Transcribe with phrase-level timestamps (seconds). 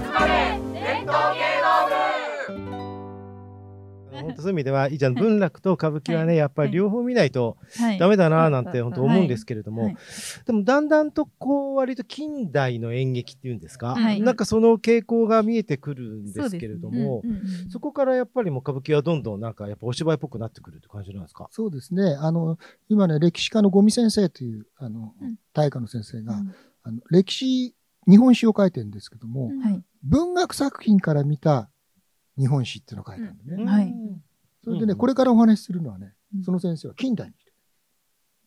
[0.00, 2.74] まれ伝統芸能部
[4.14, 6.36] 本当そういう意味では、じゃあ文楽と歌舞伎はね、はい。
[6.36, 7.98] やっぱり両方見ないとはい。
[7.98, 8.82] ダメだななんてはい。
[8.82, 9.96] 本当思うんですけれども、はい。
[10.46, 14.20] でもだんだんとこう割と近代の演劇っていうんですか、はい。
[14.20, 17.70] なんかその傾向が見えてくるんですけれども、うんうんうん。
[17.70, 21.48] そこからやっぱりもう歌舞伎はどんどんなんかやっぱお芝居っぽくなってくるって感じなんですか？
[21.50, 22.16] そうですね。
[22.18, 22.56] あの、
[22.88, 26.54] 今ね、歴史家の五味先生という、あのうん、大家の先生が、うん。
[26.84, 27.74] あの歴史、
[28.08, 29.82] 日本史を書いてるんですけども、はい。
[30.02, 31.70] 文学作品から見た
[32.38, 33.64] 日本史っていうのを書いてあるんでね。
[33.64, 33.66] ん。
[33.66, 33.94] はい。
[34.62, 34.98] それでね、うん。
[34.98, 37.56] これからお話しするのはねうん、その先生は近代に来てる。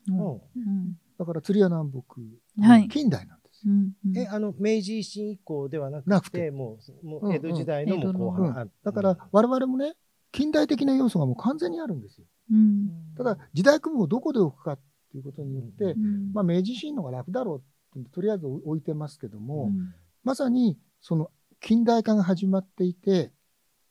[0.10, 0.20] うん。
[0.20, 0.34] うん。
[0.34, 2.22] うんだから釣り屋南北、
[2.62, 2.88] はい。
[2.90, 3.68] 近代なんです。
[3.68, 3.74] よ。
[3.74, 3.92] うん。
[4.08, 4.18] うん。
[4.18, 6.52] え、あの、明治維新以降ではなくて、なくて。
[6.52, 8.46] もう、もう江戸時代のもう後半。
[8.46, 8.58] うん。
[8.58, 9.96] あだから、我々もね、
[10.32, 12.28] 近代的な要素がもう完全にあるんですよ。
[12.52, 12.90] うん。
[13.18, 14.80] ただ、時代区分をどこで置くかっ
[15.12, 16.34] ていうことによってう、うん。
[16.34, 17.64] まあ、明治維新の方が楽だろう
[18.02, 19.94] って、とりあえず置いてますけども、うん。
[20.24, 23.32] まさにその近代化が始まっていて、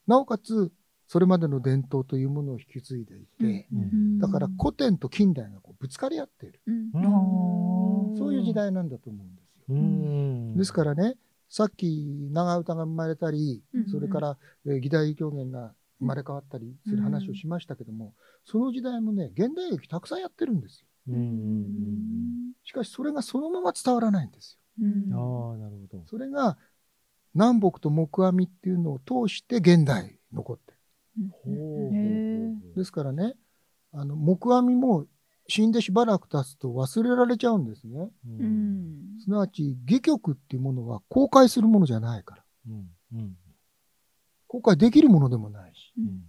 [0.07, 0.71] なおかつ
[1.07, 4.19] それまでの伝統というものを引き継いでいて、うん。
[4.19, 6.61] だから古典と近代がこうぶつかり合っている。
[6.67, 8.11] うん。
[8.11, 8.17] うん。
[8.17, 9.63] そういう時代なんだと思うんですよ。
[9.69, 10.57] うん。
[10.57, 11.15] ですからね、
[11.49, 20.87] さっき長唄が生まれたり、うんそれから、えー義太夫狂言が生まれ変わったりする話をしましたけども、その時代もね、現代劇たくさんやってるんですよ。
[21.07, 24.87] うんしかしそれがそのまま伝わらないんですよ。
[24.87, 26.05] うんああ、なるほど。
[26.07, 26.57] それが
[27.33, 30.77] 南北と木阿弥っていうのを通して現代に残ってる。
[32.75, 33.35] ですからね、
[33.93, 35.05] あの木阿弥も
[35.47, 37.99] 死んでしばらく経つと忘れられちゃうんですね。
[37.99, 42.43] ううんすなわち戯曲っていうものは公開するものじゃないから。
[42.67, 43.37] うんうん
[44.49, 45.93] 公開できるものでもないし。
[45.97, 46.21] うん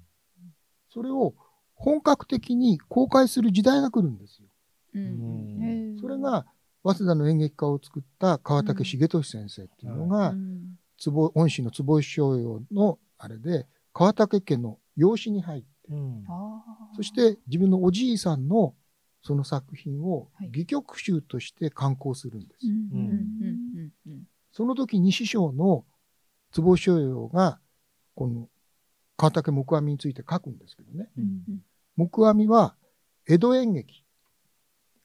[0.91, 1.35] それを
[1.75, 4.48] 本格的に公開する時代が来るんですよ。
[4.95, 5.99] うん。
[6.01, 6.47] それが
[6.83, 10.79] 早稲田の演劇家を作った川竹重俊先生っていうのが、うん。
[10.99, 15.69] 坪恩師の坪井翔陽のあれで川竹家の養子に入って、
[16.97, 18.75] そして自分のおじいさんの
[19.23, 20.49] その作品をはい。
[20.49, 22.67] 戯曲集として刊行するんです。
[22.67, 22.73] うん。
[22.73, 23.09] うん。
[23.09, 23.13] うん。
[23.75, 23.93] うん。
[24.07, 24.23] うん。
[24.53, 25.85] その時に師匠の
[26.53, 27.59] 坪井翔陽が
[28.15, 28.49] この
[29.17, 31.11] 川竹木阿弥について書くんですけどね。
[31.19, 31.63] うん。
[31.97, 32.75] 木阿弥は
[33.27, 34.05] 江戸演劇、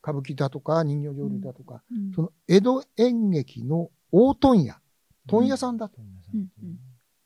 [0.04, 4.80] 歌舞伎だとか人形浄瑠璃だとか、うんその江戸演劇の大問屋、
[5.28, 5.96] 問屋さんだと。
[6.34, 6.50] うん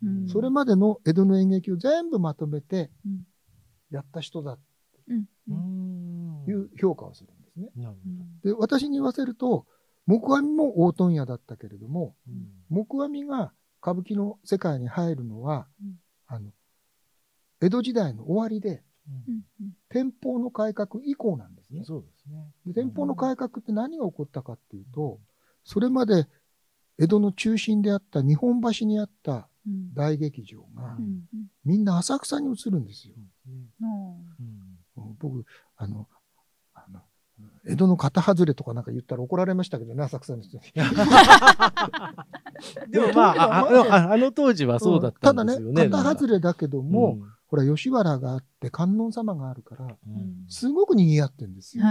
[0.04, 0.28] うん。
[0.30, 3.26] それまでの江戸の演劇を全部まとめてうん。
[3.90, 7.70] やった人だという評価をするんですね。
[8.44, 9.66] で、私に言わせると、
[10.06, 12.16] 木阿弥も大問屋だったけれども、
[12.70, 16.00] ど木阿弥が歌舞伎の世界に入るのは、うん。
[16.28, 16.52] あの、
[17.62, 18.84] 江戸時代の終わりで、
[19.90, 21.84] 天保の改革以降なんですね。
[21.86, 22.52] そうですね。
[22.66, 25.20] で天保の改革って何が起こったかっていうと、
[25.64, 26.28] それまで
[26.98, 31.24] 江戸の中心であった日本橋にあったうん大劇場がう、ん
[31.66, 33.16] みんな浅草に移るんですよ。
[33.48, 33.66] うん
[35.20, 35.46] 僕、
[35.76, 36.08] あの、
[36.74, 37.02] あの
[37.66, 40.64] 江戸の型外れとかなんか言ったら怒られましたけどね、浅草の人に。
[42.90, 45.76] でもまあ、あ あの当時はそうだったんですよね。
[45.84, 51.84] ただね、型外れだけども、うんほら、吉原があって観音様があるから、うんすごく賑わってるんですよ。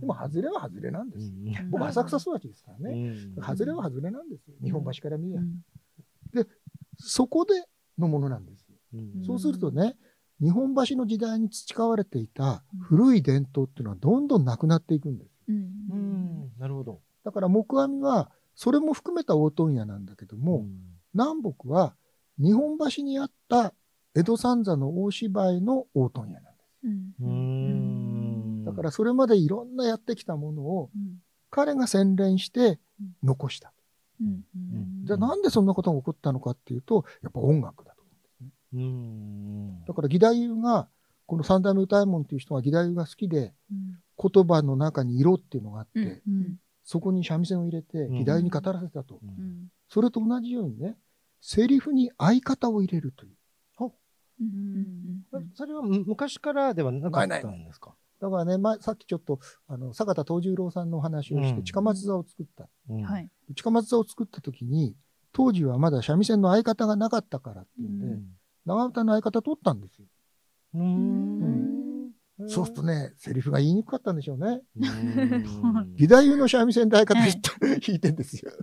[0.00, 1.32] でも、外れは外れなんですよ。
[1.62, 3.10] うん僕、浅草育ちですからね。
[3.36, 4.54] うん外れは外れなんですよ。
[4.62, 5.40] 日本橋から見りゃ。
[5.40, 6.46] うん
[6.98, 7.52] そこで
[7.98, 8.76] のものなんですよ。
[8.94, 9.96] うんそうするとね、
[10.40, 15.30] 日本橋の時代に培われていた古い伝統っていうのはどんどんなくなっていくんです。
[15.48, 15.56] うん
[15.90, 17.00] うんなるほど。
[17.24, 20.66] だから木阿弥はそれも含めた大問屋なんだけども、
[21.14, 21.94] 南北は
[22.38, 23.74] 日本橋にあった
[24.16, 26.62] 江戸三座の大芝居の大問屋なんで
[28.64, 28.64] す。
[28.64, 32.80] だからそれまでいろんなやってきたものをうん彼が洗練して
[33.22, 33.72] 残した。
[34.20, 38.74] うんうんじゃあなんでそんなことが起こったのかっていうと、やっぱ音楽だと思うんですね。
[38.74, 40.88] うんだから義太夫が、
[41.26, 49.20] この三代目歌右衛門っていう人が義太夫が好きで、うん言葉の中に色っていうのがあって、うんそこに三味線を入れてうん義太夫に語らせたと。
[49.88, 50.96] それと同じようにね、
[51.40, 53.36] セリフに相方を入れるという。
[54.40, 55.24] うん
[55.54, 57.94] それはむ昔からではなかったんですか？
[58.20, 59.38] だからね、前さっきちょっと、
[59.68, 62.68] あの、坂田藤十郎さんのお話をして、うん近松座を作った。
[63.54, 64.94] 近松座を作った時に、
[65.32, 68.24] 当時はまだ三味線の相方がなかったからっていうんで、うん
[68.64, 70.06] 長唄の相方取ったんですよ。
[70.74, 72.10] うん
[72.48, 74.60] そうするとね、セリフが言いにくかったんでしょうね。
[74.76, 78.50] うん義太夫の三味線で相方弾 いた弾いてんですよ。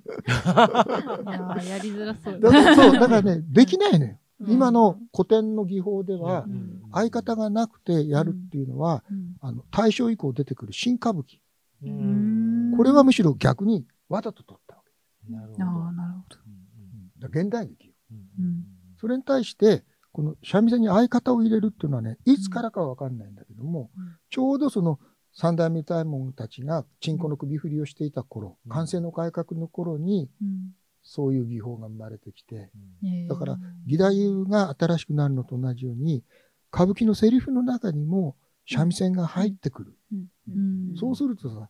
[1.63, 4.17] いやりづらそうだからそう、だからね、できないのよ。
[4.43, 4.53] うん。
[4.53, 6.81] 今の古典の技法ではう、ん。
[6.91, 9.35] 相方がなくてやるっていうのは、うん。
[9.41, 11.39] あの、大正以降出てくる新歌舞伎。
[12.75, 15.33] これはむしろ逆にわざと取ったわけ。
[15.33, 15.87] なるほあど。
[15.87, 16.35] あなるほど。
[17.19, 17.93] だから現代劇よ。
[18.39, 18.65] うん
[18.99, 24.15] それに対して、この三味線に相方を入れるっていうのはね、いつからかはわかんないんだけども、うん。
[24.29, 24.99] ちょうどその
[25.33, 28.71] 三代目大門たちがチンコの首振りをしていた頃、うん。
[28.71, 32.69] 完成の改革の頃に、うんそういう技法が生まれてきて、
[33.03, 33.29] えー。
[33.29, 36.23] だから義太夫が新しくなるのと同じように、
[36.73, 38.35] 歌舞伎のセリフの中にも
[38.67, 39.97] 三味線が入ってくる。
[40.49, 40.95] うん。
[40.95, 41.69] そうするとさ、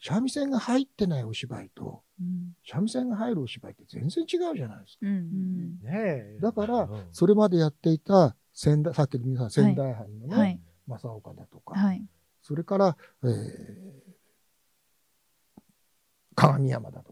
[0.00, 2.54] 三味線が入ってないお芝居と、うん。
[2.68, 5.06] 三味線が入るお芝居って全然違うじゃないですか。
[5.06, 5.80] うん。
[5.80, 6.38] ねえ。
[6.42, 10.60] だからうん、それまでやっていた仙台、さっきの皆さん仙台藩のね、はい。
[10.88, 12.04] 正岡だとか、はい。
[12.42, 14.12] それから、えー
[16.34, 17.11] 鏡山だと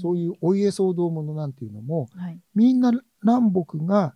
[0.00, 2.40] そういうお家騒動ものなんていうのも、はい。
[2.54, 2.92] みんな
[3.22, 4.14] 南北が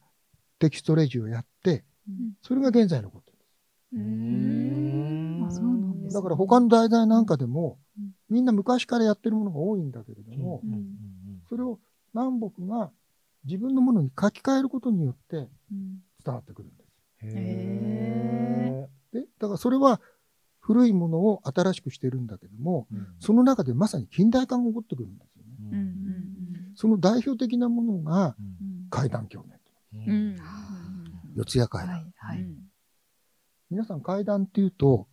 [0.58, 2.32] テキストレジをやって、うん。
[2.42, 3.28] それが現在のこと。
[6.02, 6.14] です。
[6.14, 10.62] だから他の題材なんかでもうん、みんな昔からやってるものが多いんだけれども、
[11.48, 11.78] それを
[12.14, 12.90] 南北が
[13.44, 16.02] 自分のものに書き換えることによってうん。
[16.24, 16.88] 伝わってくるんです。
[17.22, 20.00] うんへで、だからそれは
[20.60, 23.06] 古いものを新しくしてるんだけども、うん。
[23.20, 25.37] その中でまさに近代化が起こってくるんです
[26.74, 28.46] その代表的なものがうん。
[28.46, 29.44] うん怪談狂
[29.92, 30.06] 言。
[30.06, 30.10] う。
[30.10, 30.14] ん。
[30.14, 30.36] うん。
[31.34, 31.96] 四谷怪談。
[31.96, 32.46] はいはい
[33.70, 34.00] 皆さん。
[34.00, 35.06] 怪談っていうと、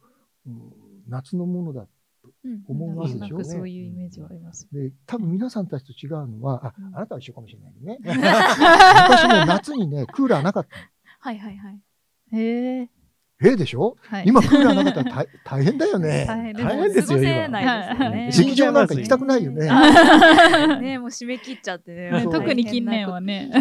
[0.48, 0.72] うん。
[1.10, 1.88] 夏のものだ。
[2.68, 3.44] 思いますでしょなん。
[3.44, 4.68] かそういうイメージはあります。
[4.72, 5.68] で、多分皆さん。
[5.68, 6.96] たちと違うのは、あう、ん。
[6.96, 7.98] あなたは一緒かもしれないね。
[8.02, 10.84] 昔ね、夏にね、クーラーなかったの。
[11.20, 11.82] はいはいはい。
[12.32, 12.90] へえ。
[13.46, 13.98] ええでしょ？
[14.02, 14.24] はい。
[14.28, 16.26] 今クーラーなかったら大 大変だよね。
[16.28, 16.54] 大変。
[16.56, 16.66] です
[17.00, 18.30] よ過ごせないですよね。
[18.32, 19.68] 劇場なんか行きたくないよね。
[20.82, 22.28] ねもう締め切っちゃってね。
[22.32, 23.52] 特に近年はね、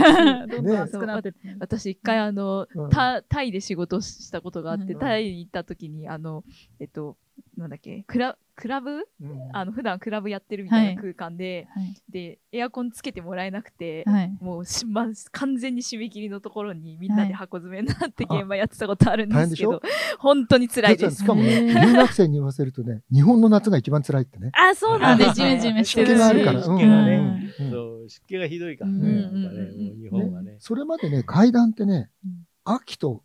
[0.50, 1.32] どんどん暑くなって。
[1.60, 2.90] 私一回あの、うん。
[2.90, 4.98] タタイで仕事したことがあって、うん。
[5.00, 6.44] タイに行った時にあの
[6.80, 7.16] えっと
[7.56, 8.04] なんだっけ？
[8.06, 8.90] クラクラブ？
[8.90, 9.48] うん。
[9.52, 10.96] あの普段クラブやってるみたいはい。
[10.96, 12.02] な空間で、はい。
[12.08, 14.36] でエアコンつけてもらえなくて、はい。
[14.40, 19.82] もうし、ま、完全に締め切りのところにみんなで箱詰めになってはい現場やってたことあるんですけ大ど、
[20.19, 21.22] 本当に辛いです。
[21.22, 24.50] しかもね、留学生に言わせるとね、日本の夏が一番辛いってね。
[24.52, 25.34] あ、そうなんです、ね。
[25.34, 26.58] ジメジメしてるし湿気があるから。
[26.60, 27.70] 湿気がねうん。
[27.70, 29.08] そう湿気がひどいからうんね。
[29.08, 30.56] うんやっぱねもう日本はね。
[30.58, 33.22] それまでね、怪談ってねうん、秋と、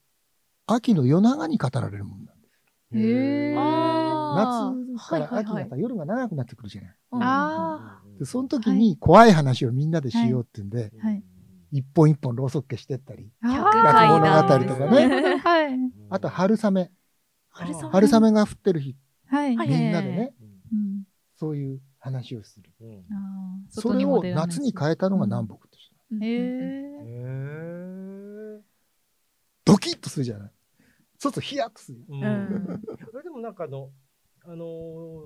[0.67, 2.59] 秋の夜長に語られるもんなんです。
[2.93, 3.59] へー。
[3.59, 3.98] あ
[4.35, 6.95] 夏から秋になったら夜が長くなってくるじゃない。
[7.11, 11.23] あで、その時に怖い話をみんなでしようっていうんで、はい。
[11.71, 13.69] 一本一本ろうそく消してったり、落語
[14.65, 15.35] とかね。
[15.35, 15.77] ーはい。
[16.09, 16.91] あと春雨。
[17.49, 18.31] 春雨。
[18.31, 18.95] が降ってる日、
[19.31, 20.33] みんなでね、
[20.71, 21.03] うん。
[21.35, 22.71] そういう話をする。
[23.69, 25.95] それを夏に変えたのが南北でした。
[29.65, 30.51] ドキッとするじゃない。
[31.19, 31.99] そうするとヒヤッとする。
[33.11, 33.91] それでもなんかあの、
[34.45, 35.25] あのー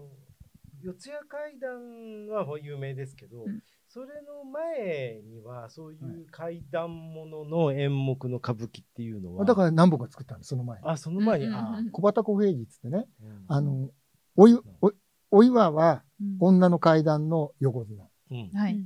[0.84, 10.88] 四谷怪談は有名ですけど、うんそれの前にはそういう怪談ものの演目の歌舞伎っていうのは、だから南北が作ったんです、その前に。
[10.88, 13.92] あ、その前に、うんあ、小畑小平次っつってね、うんあの、
[14.36, 14.92] おい、お
[15.30, 18.04] お岩はうん女の階段の横綱。
[18.32, 18.84] うんはい。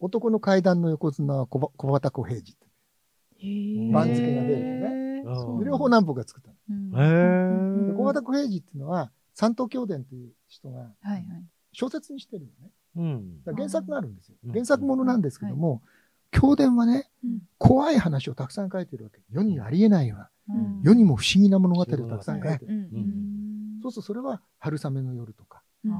[0.00, 3.92] 男の階段の横綱は小ば小畑小平次って。
[3.92, 5.64] 番付が出るよね。
[5.64, 6.56] 両方南北が作ったの。
[6.68, 11.24] うんへでー小畑小平次っていうのは、三島教伝という人がはいはい。
[11.72, 12.70] 小説にしてるのね。
[12.96, 14.36] うんだから原作があるんですよ。
[14.44, 15.82] うん原作ものなんですけども、
[16.30, 19.20] 教伝はねうん、怖い話をたくさん書いてるわけ。
[19.30, 22.74] 世にありえないような、うん世にも不思議な物語をたくさん書いてる。
[22.74, 25.92] うんうんそうするとそれは春雨の夜とか、うん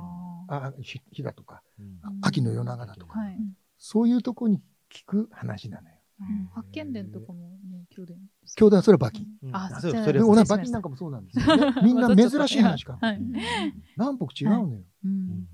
[0.48, 3.38] あひ日だとか、うん秋の夜長だとか、はい。
[3.78, 4.60] そういうとこに
[4.92, 5.96] 聞く話なのよ。
[6.28, 8.20] うん発見伝とかもね、宮殿。
[8.56, 9.26] 教伝はそれは馬琴。
[9.42, 11.74] うんあそうそれは馬琴なんかもそうなんですよね。
[11.82, 12.98] みんな珍しい話か。
[13.00, 13.20] はい。
[13.96, 14.82] 南北違うのよ。
[15.04, 15.48] ううんん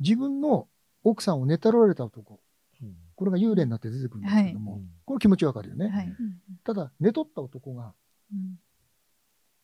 [0.00, 0.68] 自分の
[1.04, 2.40] 奥さんを寝たられた男、
[2.82, 5.88] うんこれが幽霊になって出てくるんですけども、うんこれ気持ちわかるよね。
[5.88, 6.16] はい。
[6.64, 7.94] ただ、寝取った男が、
[8.32, 8.58] うん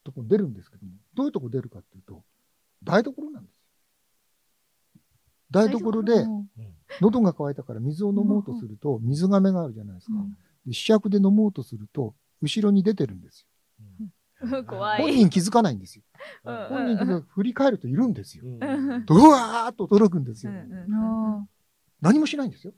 [0.04, 2.22] とこ出るんですけども、どういうとこ出るかっていうと、
[2.84, 3.60] 台所なんですよ。
[5.50, 6.48] 台所で、うん
[7.00, 10.12] 喉が渇いたから水を飲もうとすると、水がめがあるじゃないですか。
[10.66, 13.46] で試着で飲もうとすると、後ろに出てるんです
[14.66, 15.04] 怖よ。
[15.04, 15.16] 本い。
[15.16, 16.02] 人気づかないんですよ。
[16.44, 18.44] うん本人気づかない振り返るといるんですよ。
[18.44, 20.52] うわーっと驚くんですよ。
[22.00, 22.72] 何もしないんですよ。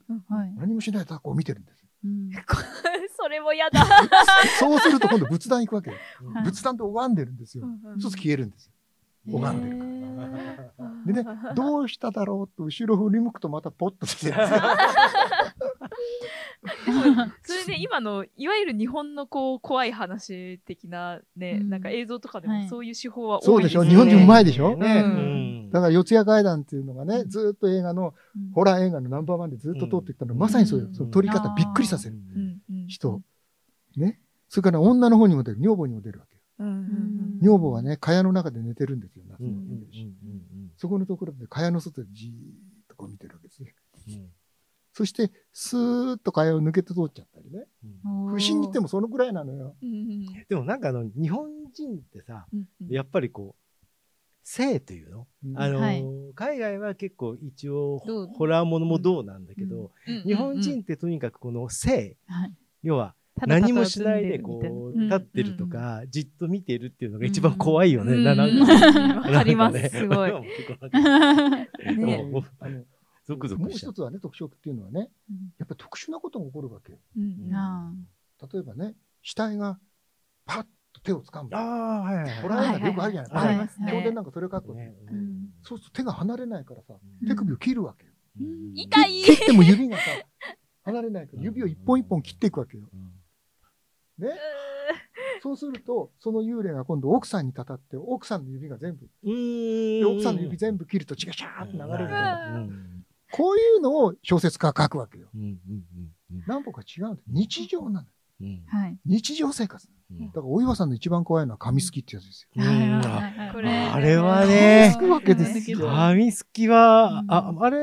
[0.57, 1.79] 何もしないとこう見てるんです
[3.21, 3.85] それも嫌だ。
[4.59, 5.91] そうすると今度仏壇行くわけ
[6.45, 7.65] 仏壇で拝んでるんですよ。
[7.99, 8.73] そうすると消えるんですよ。
[9.27, 9.89] 拝んでるから。
[11.05, 14.33] でね、どうしただろうと後ろ振り向くとまたポッと出てる。
[17.43, 21.69] それで今のいわゆる日本のこう怖い話的なね、うん。
[21.69, 22.63] なんか映像とかではい。
[22.63, 24.09] もそういう手法はそうでしょ多いですよね。
[24.09, 24.75] 日本人うまいでしょ？
[24.75, 25.11] ねうん。
[25.11, 25.15] う
[25.67, 25.69] ん。
[25.71, 28.51] だから四谷階段っていうのがね、ずーっと映画の、うん。
[28.53, 30.87] ホラー映画のナンバーワンでずっと通ってきたの、まさにそうよ。
[30.87, 30.93] うん。
[30.93, 32.15] その撮り方びっくりさせる。
[32.15, 32.61] うん。
[32.69, 32.87] うん。
[32.87, 33.21] 人。
[33.95, 34.19] ね。
[34.49, 40.71] それから女の方にも出る、女房にも出るわけ女房はね、蚊帳の中で寝てるんですよ、夏うんうんの寝てるしうん。
[40.77, 42.33] そこのところで蚊帳の外でじーっ
[42.89, 43.75] とこう見てるわけですね。
[44.09, 44.29] うん。
[44.91, 47.65] そして、スーッと蚊帳を抜けて通っちゃったりね。
[48.05, 48.33] うん。
[48.33, 49.75] 不審にってもそのぐらいなのよ。
[49.81, 52.93] うんうんでもなんかあの日本人ってさうんうん。
[52.93, 53.85] やっぱりこう
[54.43, 55.27] 性というの？
[55.45, 55.57] うん。
[55.61, 56.03] あのーはい。
[56.35, 57.99] 海外は結構一応
[58.35, 60.23] ホラーものもどうなんだけど、うん。
[60.23, 62.17] 日本人ってとにかくこの性。
[62.27, 62.53] はい。
[62.83, 63.15] 要は
[63.47, 65.09] 何もしないでこううん。
[65.09, 68.13] 立ってるとか、じっと見てるっていうのが一番怖いよね。
[68.13, 68.23] うん。
[68.23, 68.65] ななんうん。
[68.65, 69.89] かわかります。
[69.89, 70.31] すごい。
[71.97, 72.43] もう。
[73.69, 75.53] 一つはね、特色っていうのはね、うん。
[75.59, 76.97] やっぱり特殊なことが起こるわけ例
[78.59, 79.79] えばね、死体が
[80.45, 81.49] パッと手を掴む。
[81.53, 83.31] ああ、はいはいはよくあるじゃない。
[83.31, 83.91] はいはいありますね。
[83.91, 84.87] 当然なんかそれを書くわけよ。
[84.91, 84.95] ね。
[85.11, 85.49] うん。
[85.61, 87.27] そうすると手が離れないからさ、うん。
[87.27, 88.11] 手首を切るわけよ。
[88.41, 88.73] うん。
[88.75, 89.23] 痛い。
[89.23, 90.03] 切っても指がさ、
[90.83, 92.85] 離れないから指を一本一本切っていくわけよ。
[94.19, 94.29] ね。
[95.41, 99.29] そうすると、その幽霊が今度奥さんにたたって、奥さんの指が全部、う
[99.99, 102.07] で奥さんの指全部切ると血がシャーって流れる
[103.31, 105.27] こういうのを小説家が書くわけよ。
[105.35, 107.23] うんうんうん南北は違うんだよ。
[107.27, 108.05] 日常なのよ。
[108.41, 108.63] うん。
[108.67, 108.97] はい。
[109.05, 109.87] 日常生活。
[110.11, 110.27] うん。
[110.27, 112.49] だから、お岩さんの一番怖いのは紙すきってやつですよ。
[112.55, 112.63] うん。
[112.63, 114.91] はいはいあれあれはね
[116.03, 117.31] 紙すきは、うん。
[117.33, 117.77] あ、あれ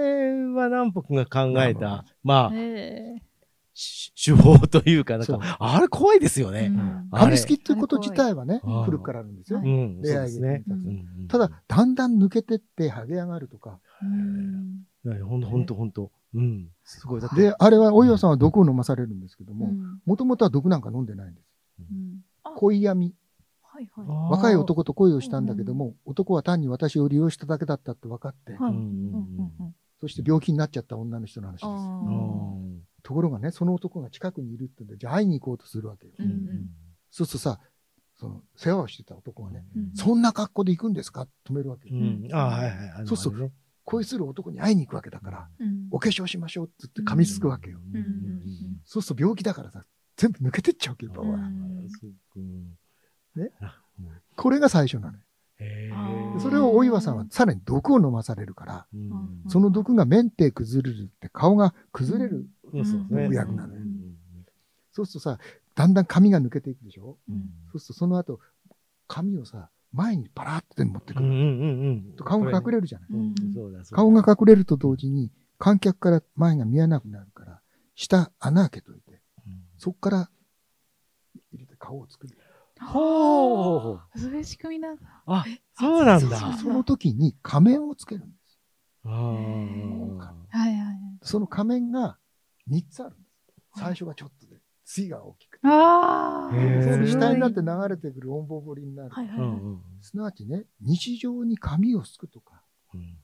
[0.53, 2.51] は南北が考えた、まあ、
[4.15, 6.73] 手法というか、なんか、あれ怖いですよね。
[6.73, 7.09] うん。
[7.11, 7.25] あれ。
[7.27, 9.37] 紙すきっていうこと自体はね古くからあるん。
[9.37, 10.65] ですよ恋愛
[11.29, 13.79] ただ、だんだん抜けてって、ハゲ上がるとか。
[15.05, 16.11] ほんとほんとほんと。
[16.35, 16.69] うん。
[16.85, 17.21] すごい。
[17.37, 20.01] で、あれは、お岩さんは毒を飲まされるんですけども、うん。
[20.07, 21.47] もともとは毒なんか飲んでないんです。
[21.81, 22.23] うん。
[22.57, 23.15] 恋闇。
[23.63, 24.07] はいはい。
[24.31, 28.57] 若い男と恋をしたんだけども、男は単に私を利用しただけだったって分かって、
[30.01, 32.86] そして病気になっちゃった女の人の話です。
[33.07, 36.13] ところがね、その男が近くにいるってんで、じゃあ会いに行こうとするわけよ。
[36.19, 36.71] うんうん
[37.11, 37.61] そうするとさ、
[38.19, 41.29] その、世話をしてた男がね、うんそんな格好で行くんですか？
[41.49, 41.95] 止めるわけよ。
[41.97, 42.29] うん。
[42.33, 42.91] あはいはい。
[42.97, 43.53] あのそうそうあれね
[43.85, 47.79] 恋する男に会いに行くわけだから、うんお化粧しましょうって言って噛みつくわけよ。
[47.79, 48.43] うんうん
[48.85, 49.85] そうすると病気だからさ、
[50.17, 51.39] 全部抜けてっちゃうわけよ、うんほら
[52.01, 52.77] そううん
[53.37, 53.51] ね
[54.35, 55.23] これが最初なのよ。
[56.41, 59.11] それをお岩さんはさらに毒を飲まされるから、うん
[59.49, 62.47] その毒がメンテ崩れるって顔が崩れる。
[62.73, 64.17] うんそうですね毒薬なのようん
[64.93, 65.39] そうするとさ、
[65.75, 67.19] だんだん髪が抜けていくでしょ？
[67.29, 68.41] うんそうするとその後、
[69.07, 71.29] 髪をさ、前にパラーって持ってくる。
[71.29, 71.49] うんうんうん
[72.09, 72.25] うん。
[72.25, 72.81] 顔が隠れる。
[72.83, 73.09] るじゃない。
[73.11, 77.61] うんそうだそうだ顔が隠れると同時に、観客から前が見えなくなるから、
[77.95, 80.31] 下穴開けといて、うんそっから
[81.53, 82.37] 入れて顔を作る。
[82.81, 84.19] ほう。
[84.19, 85.03] そういう仕組みなんだ。
[85.27, 85.45] あ、
[85.79, 86.53] そうなんだ。
[86.55, 88.59] その時に仮面をつけるんです。
[89.05, 90.97] あーはいはいはい。
[91.23, 92.19] その仮面が
[92.71, 93.25] 3つあるんで
[93.75, 93.81] す。
[93.81, 95.67] 最初がちょっとで、次が大きくて。
[97.09, 99.11] 下になって流れてくる音ボボリになる。
[99.11, 99.29] はい
[100.01, 102.63] すなわちね、日常に髪をすくとか、
[102.95, 103.17] うん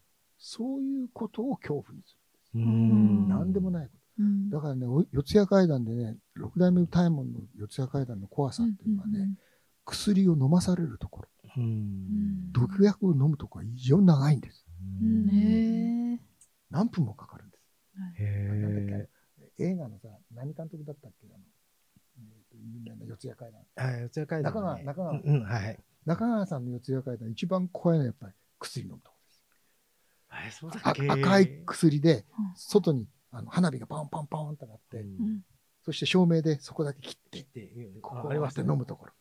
[0.44, 2.16] そういうことを恐怖にす
[2.54, 2.64] うる。
[2.64, 4.56] ん何でもないこうんと。
[4.56, 9.28] だからね、お四谷階段でね、六代目歌右衛門の四谷階段の怖さっていうのはね、
[9.84, 14.66] 薬を飲まされるところ、うん毒薬を飲むところが異常に長いんです。
[15.00, 16.20] うんへえ。
[16.70, 17.62] 何分もかかるんです。
[18.20, 19.06] へなんだっえ。
[19.06, 19.12] け？
[19.59, 21.26] 映画のさ、何監督だったっけ？
[21.35, 21.44] あの、
[22.18, 23.62] えーと有名な四谷階段。
[23.76, 24.61] あ、四谷階段ね。
[24.61, 25.78] 中川中川うん、はい。
[26.06, 29.16] 中川さんの四谷階段、一番怖いのはやっぱり薬飲むとこ
[30.35, 31.11] あそうだろです。
[31.11, 32.25] あ赤い薬で、
[32.56, 35.44] 外にあの花火がパンパンパンってなって、うん
[35.85, 39.12] そして照明でそこだけ切って、って、ここありましたで飲むところ。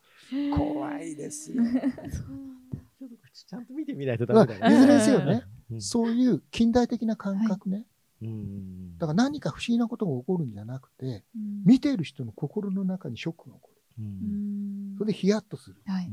[0.56, 1.64] 怖いですよ。
[1.66, 4.68] ちょっとちゃんと見てみないとダまメだよね。
[4.68, 7.88] あいずれにせよね、うんそういう近代的な感覚ね。
[8.22, 8.98] うん。
[8.98, 11.64] だから何か不思議なことが起こるんじゃなくて、うん。
[11.66, 13.82] 見ている人の心の中にショックが起こる。
[14.00, 14.94] ううん。
[14.94, 15.82] んそれでヒヤッとする。
[15.86, 16.10] はい。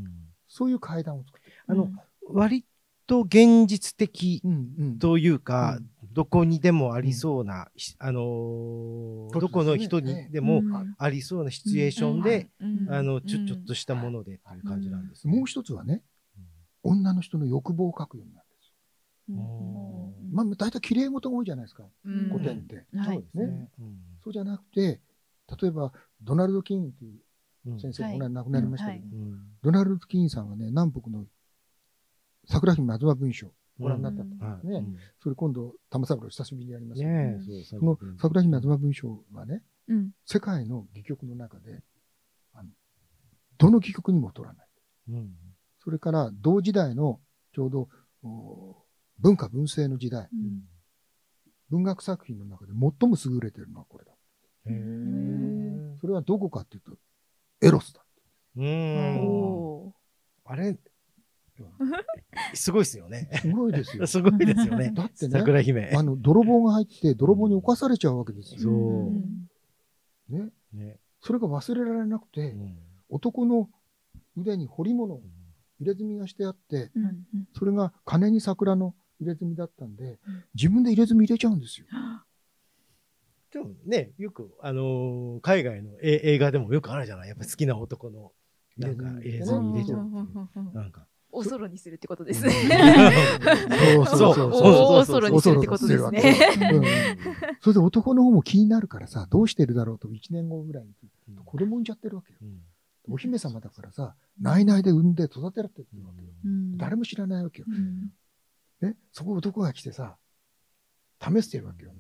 [0.49, 1.57] そういう階段を作ってる。
[1.67, 1.91] あの、
[2.31, 2.65] 割
[3.07, 4.99] と現実的うんうん。
[4.99, 5.91] というか、うん。
[6.13, 10.95] どこにでもありそうな、ひあのーどこの人にでもうん。
[10.99, 12.87] ありそうなシチュエーションで、うん。
[12.91, 15.37] あの、ちょ、ちょっとしたものでっていう感じなんですね。
[15.37, 16.03] もう一つはね、
[16.83, 18.47] 女の人の欲望を書くようになる
[20.31, 22.29] まあ、大体綺麗事が多いじゃないですか、うん。
[22.31, 22.87] 古典って。
[22.97, 23.17] はい。
[23.17, 23.69] そうですね。
[23.79, 23.99] うん。
[24.23, 25.01] そうじゃなくて、
[25.61, 25.93] 例えば、
[26.23, 27.21] ドナルド・キーンという
[27.67, 27.81] うん。
[27.81, 29.41] 先生がはいこの間亡くなりましたけど、ううん。
[29.63, 31.27] ドナルド・キーンさんはね、南北の
[32.47, 34.67] 桜姫松葉文章、ご覧になったと、うんはい。
[34.67, 34.85] ね
[35.23, 40.11] それ今度、玉三郎久しぶりにやりますけど、その桜姫松葉文章はね、うん。
[40.27, 41.83] 世界の戯曲の中で、
[42.55, 42.71] あの
[43.57, 44.67] どの戯曲にも劣らない。
[45.11, 45.35] うん。
[45.83, 47.21] それから同時代の
[47.55, 47.89] ちょうど
[48.23, 48.77] お
[49.21, 50.63] 文化文政の時代、うん
[51.71, 52.79] 文学作品の中で最
[53.11, 54.13] も優れてるのはこれだ。
[56.01, 56.97] それはどこかっていうと、
[57.61, 58.03] エロスだ。
[58.57, 59.93] うんお
[60.47, 60.79] あれ？
[62.55, 63.29] すごいですよね。
[63.43, 64.07] すごいですよ。
[64.07, 64.93] すごいですよね。
[64.95, 65.91] だってね、桜姫。
[65.95, 68.71] あの、泥棒が入って、泥棒に侵されちゃうわけですそよ。
[68.71, 69.11] ー
[70.31, 70.35] う。
[70.39, 70.51] ね。
[70.73, 72.55] ねそれが忘れられなくて、
[73.11, 73.69] 男の
[74.39, 75.21] 腕に彫り物、
[75.81, 81.87] 入れ墨がしてあって、うんうんそれが金に桜の入れ墨だったんでうん、自分で入れ墨入れちゃうんですよ。
[83.51, 87.29] でもね、よく、あのー海外のえ映画でもよくあるじゃない？
[87.29, 88.33] やっぱ好きな男の、
[88.77, 90.13] なんか入れ墨入れちゃうっ
[90.53, 90.75] ていう。
[90.75, 91.07] なんか。
[91.31, 93.13] おそろにするってことですうんね。
[94.07, 96.35] そうそうそう おおそろにするってことですおそろね。
[96.73, 96.85] うん
[97.61, 100.93] それで男の方も気になるからさ、どうしてるだろうと1年後ぐらいに
[101.45, 102.39] 子供産んじゃってるわけよ。
[102.43, 102.61] うん
[103.11, 106.29] お姫様だからさ、内々で産んで育てられてるわけよ。
[106.45, 107.67] うん誰も知らないわけよ。
[108.83, 110.17] うんね、そこ男が来てさ、
[111.21, 111.93] 試してるわけよ。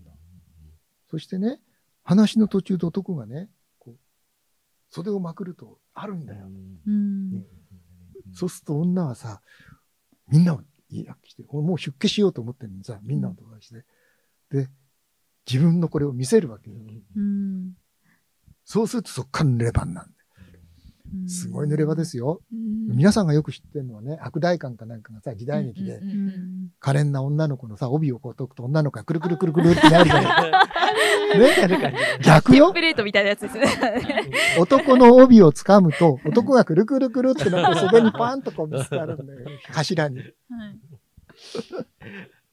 [1.10, 1.60] そしてね、
[2.02, 3.96] 話の途中で男がね、こう
[4.90, 6.48] 袖をまくるとあるんだよ。
[6.86, 7.44] うん
[8.34, 9.40] そうすると女はさ、
[10.28, 13.84] みんなをいや来て、もう出家しようと思ってるのにさ、みんなを友達で。
[14.50, 14.68] で、
[15.50, 16.76] 自分のこれを見せるわけよ。
[17.16, 17.72] うん
[18.64, 20.17] そうするとそっから濡れ場になるんだ
[21.26, 22.40] すごい濡れ場ですよ。
[22.52, 26.00] うん皆さんがよく知ってるのはね、悪代官かなんかがさ、時代劇で
[26.80, 30.52] 可憐な女の子のさ、帯をこう解くと女の子がくるくるくるくるってなるじゃない。
[31.38, 33.66] ね逆よプレートみたいなやつですね。
[34.58, 39.48] 男の帯を掴むと、男がくるくるくるってなって袖にパーンとこう見つかるんだよ。
[39.70, 40.18] 柱に。
[40.18, 40.28] はい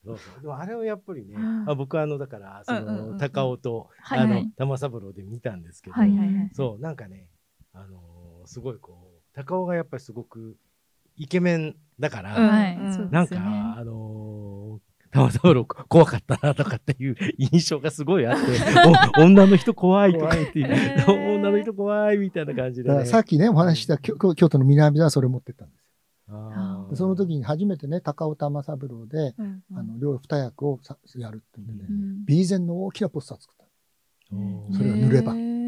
[0.06, 5.96] そうそうでもあれはやっぱりね、うんあ僕はあのだからその高尾と、はいあのはい玉三郎で見たんですけど。
[6.54, 7.28] そうなんかね
[7.74, 8.05] あのー
[8.46, 10.58] すごいこう高尾がやっぱりすごく
[11.18, 12.48] イケメンだから、うん。
[12.48, 13.38] はなんか
[13.78, 18.52] あのー玉三郎怖かったなとかっていう印象がすごいあって
[19.18, 21.08] お女の人怖いとか言ってへー
[21.40, 25.86] 女の人怖いみたいな感じで、ね、さっきね、お話しした京京都の南ではそれ持ってったんですよ。
[26.96, 32.26] その時に初めてね、高尾玉三郎で、うんあの、両二役をさやるってんでね、うん。
[32.26, 33.66] ビーゼンの大きなポスター作った。
[34.76, 35.40] それが濡れ場へー。
[35.40, 35.65] 二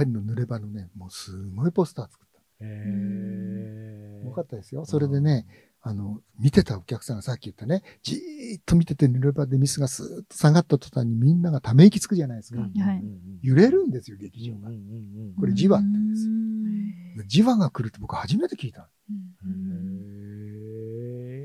[0.00, 2.40] 人の濡れ場のね、もうすごいポスター作った。
[2.64, 4.84] へーよかったですよ。
[4.86, 5.46] それでね、
[5.84, 12.60] あの、見てたお客さんがさっき言ったね、じーっと見てて濡れ場でミスがスーッと下がった途端にみんながため息つくじゃないですか。
[12.60, 14.68] うんはいうんうん揺れるんですよ、劇場が。
[14.68, 14.84] うんうんう
[15.32, 18.88] んこれ磁場って言うんですようん磁場が来るって僕初めて聞いた。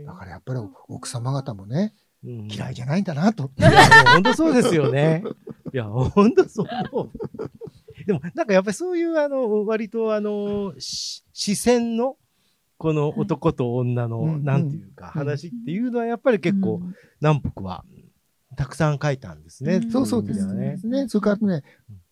[0.06, 3.52] だからやっぱり奥様方もね、うん嫌いじゃないんだなと。
[4.14, 5.24] 本当そうですよね。
[5.74, 6.68] いや、本当そう。
[8.08, 12.16] でも、なんかやっぱりそういう、あの、割と、あの、し視線の、
[12.78, 16.82] この男と女の、うんなんていうか、話っていうのは、やっぱり結構、
[17.20, 17.84] 南北は、
[18.56, 19.76] たくさん書いたんですね。
[19.76, 20.78] うんそうそうですね。
[20.86, 21.08] ね。
[21.10, 21.64] それからね、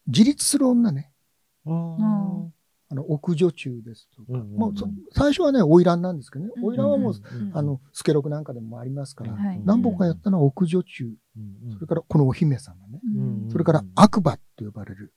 [0.07, 1.11] 自立する女ね。
[1.65, 2.53] うん
[2.87, 4.37] あの、奥女中ですとか。
[4.37, 6.51] もうそ最初はね、花魁なんですけどね。
[6.55, 9.33] うん花魁はもう、うんあの、スケロクなんかでもありますから。
[9.33, 11.05] はい南北がやったのは奥女中。
[11.05, 12.99] うんそれからこのお姫様ね。
[13.15, 15.13] うんそれから悪魔と呼ばれる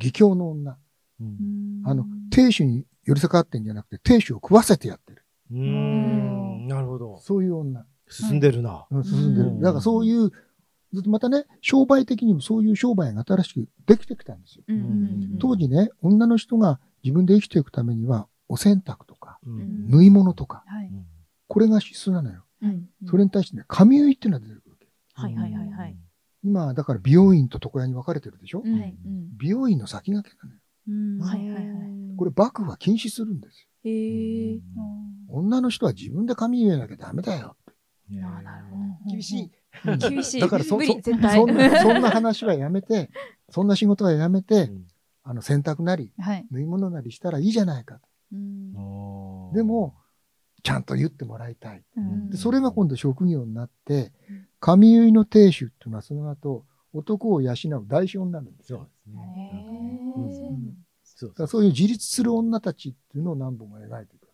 [0.00, 0.78] 義教の女。
[1.20, 5.24] うんあの、亭主に寄りかかってんじゃなくて、亭主を食わせてやってる。
[5.52, 7.18] うんなるほど。
[7.18, 7.84] そういう女。
[8.08, 8.86] 進んでるな。
[8.90, 9.48] うん進んでる。
[9.48, 10.30] うんだからそういう、
[10.92, 14.64] ずっとまたね、商売的にもそういう商売が新しくできてきたんですよ。
[15.38, 20.90] 当時ね、女の人が自分で生きていくためには、お洗濯とか、うんん縫い物とか、はい
[21.46, 22.44] これが必須なのよ。
[22.62, 24.86] はいそれに対してね、髪結いっていうのが出てくるわけ。
[25.14, 25.96] はいはいはいはい。
[26.42, 28.96] 今、だから美容院と床屋に分かれてるでしょ、うんはい
[29.36, 30.60] 美容院の先駆けなのよ。
[30.88, 32.16] うんはいはいはい。
[32.16, 33.66] これ幕府は禁止するんですよ。
[33.84, 34.58] へえ。
[35.28, 37.74] 女の人は自分で髪結えなきゃダメだよっ
[38.10, 38.22] て。
[38.22, 39.50] あなるほど厳しい。
[39.98, 40.40] 厳しい。
[40.40, 40.92] だからそ無そ。
[41.02, 43.10] そんな、そんな話はやめて、
[43.48, 44.86] そんな仕事はやめて、うん
[45.22, 48.00] あの、洗濯なり、はい縫い物なりしたらいいじゃないかと。
[48.32, 49.94] うんでも、
[50.62, 51.82] ちゃんと言ってもらいたい。
[51.96, 54.12] うんでそれが今度職業になって、
[54.60, 57.54] 髪結いの亭主っていうのはその後、男を養う
[57.86, 58.88] 代償になるんですよ。
[59.06, 60.00] そうですね。
[60.16, 60.54] へうん。
[60.68, 64.28] ーそうだからそういう自立する女たちっていうのを何本も描いていくわ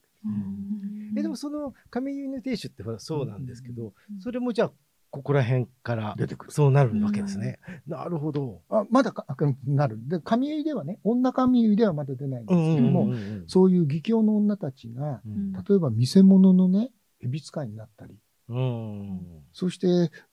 [1.15, 4.21] けえでもその上結の亭主ってほらそうなんですけど、うん。
[4.21, 4.73] それもじゃあ
[5.11, 6.53] ここら辺から出てくる。
[6.53, 7.59] そうなるわけですね。
[7.87, 8.61] なるほど。
[8.69, 9.99] あまだかあなる。
[10.09, 13.09] で、髪結いではね、女髪結いではまだ出ないんですけども、
[13.47, 15.53] そういう義教の女たちが、うん。
[15.53, 19.21] 例えば見せ物のね、蛇使いになったり、うん。
[19.53, 19.87] そして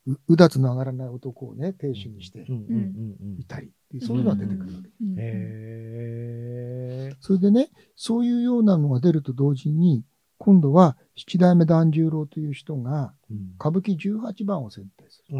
[0.06, 3.72] う、うだつの上がらない男をね、亭主にしてうんうんうんいたり、
[4.02, 4.90] そういうのが出てくるわけ。
[5.02, 5.16] うん。
[5.18, 7.16] へえ。
[7.20, 10.04] それでね、そういうようなのが出ると同時に、
[10.38, 15.38] 今度は七代目團十郎という人がうん歌舞伎18番を選定する。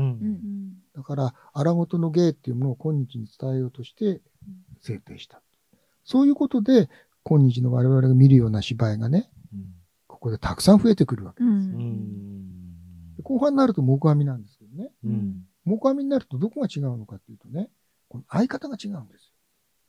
[0.96, 4.22] だから、荒事の芸っていうものを今日に伝えようとして
[4.82, 5.42] 制定した。
[6.06, 6.90] そういうことで、
[7.24, 9.30] 今日の我々が見るような芝居がね、
[10.08, 11.44] ここでたくさん増えてくるわけ。
[11.44, 12.63] ううんん。
[13.24, 14.92] 後半になると木阿弥なんですけどね。
[15.04, 15.46] うん。
[15.66, 17.70] 木阿弥になるとどこが違うのかっていうとね、
[18.10, 19.34] この相方が違うんですよ。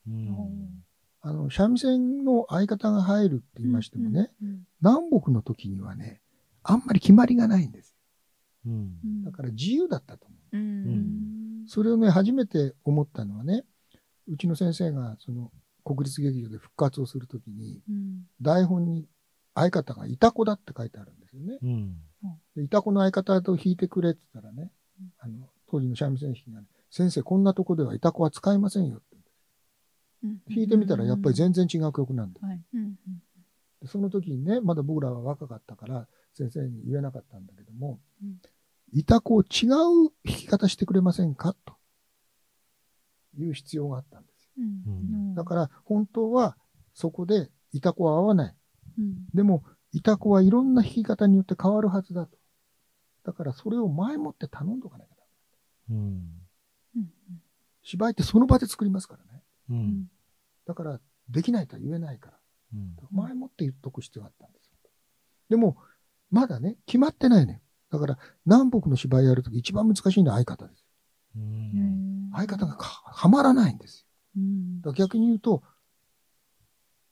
[0.08, 0.84] うん。
[1.22, 4.30] あの、三味線の相方が入るって言いましてもね、
[4.80, 6.20] 南北の時にはね、
[6.62, 7.94] あんまり決まりがないんです
[8.66, 8.82] うん。
[9.24, 9.30] よ。
[9.30, 10.56] だから自由だったと思う。
[10.56, 13.64] うんそれをね、初めて思ったのはね、
[14.28, 15.50] うちの先生がその
[15.82, 17.80] 国立劇場で復活をするときに、
[18.40, 19.06] 台本に
[19.54, 21.58] 相方がいた子だって書いてあるんですよね。
[21.62, 21.96] うん。
[22.56, 24.70] でいた子の相方と弾いてくれって言ったらね、
[25.18, 29.04] あの、当時の三味線弾きがね、先生こんなとこではいた子は使いませんよって。
[30.48, 32.40] 弾いてみたらやっぱり全然違う曲なんだ。
[32.42, 32.98] うん
[33.82, 38.40] でその時にね、まだ僕らは若かったから先生に言えなかったんだけども、うん
[38.92, 41.54] いた子を違う弾き方してくれませんか？
[41.66, 41.74] と
[43.36, 44.50] いう必要があったんですよ。
[44.58, 46.56] うんだから本当は
[46.94, 48.54] そこでいた子は合わない。
[49.34, 52.36] でも、いた子はいろんな弾き方によって変わるはずだと。
[53.24, 55.22] だからそれを前もって頼んどかなきゃダ
[55.88, 55.96] メ。
[55.96, 56.22] うん。
[57.82, 59.42] 芝居ってその場で作りますからね。
[59.70, 60.10] うん。
[60.66, 62.38] だからできないとは言えないから。
[62.74, 62.96] うん。
[63.12, 64.72] 前もって言っとく必要があったんですよ。
[65.48, 65.76] でも、
[66.30, 67.62] まだね、決まってないね。
[67.90, 70.84] だから、南北の芝居やるとき一番難しいのは相方です。
[71.36, 72.30] うん。
[72.34, 74.42] 相方がかはまらないんですよ。
[74.80, 75.62] だから逆に言うと、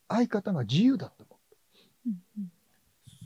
[0.09, 1.32] 相方が自由だったも